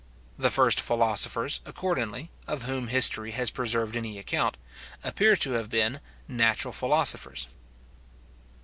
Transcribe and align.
The 0.35 0.49
first 0.49 0.79
philosophers, 0.81 1.61
accordingly, 1.63 2.31
of 2.47 2.63
whom 2.63 2.87
history 2.87 3.29
has 3.33 3.51
preserved 3.51 3.95
any 3.95 4.17
account, 4.17 4.57
appear 5.03 5.35
to 5.35 5.51
have 5.51 5.69
been 5.69 5.99
natural 6.27 6.73
philosophers. 6.73 7.47